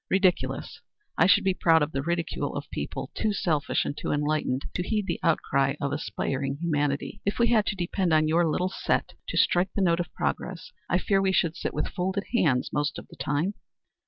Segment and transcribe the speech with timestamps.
[0.09, 0.81] Ridiculous?
[1.15, 4.81] I should be proud of the ridicule of people too selfish or too unenlightened to
[4.81, 7.21] heed the outcry of aspiring humanity.
[7.23, 10.71] If we had to depend on your little set to strike the note of progress,
[10.89, 13.53] I fear we should sit with folded hands most of the time."